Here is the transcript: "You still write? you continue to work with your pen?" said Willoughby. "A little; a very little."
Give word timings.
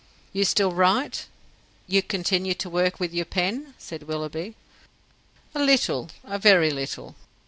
"You 0.33 0.45
still 0.45 0.71
write? 0.71 1.27
you 1.85 2.01
continue 2.01 2.55
to 2.55 2.69
work 2.71 2.99
with 2.99 3.13
your 3.13 3.25
pen?" 3.25 3.75
said 3.77 4.01
Willoughby. 4.07 4.55
"A 5.53 5.61
little; 5.63 6.09
a 6.23 6.39
very 6.39 6.71
little." 6.71 7.15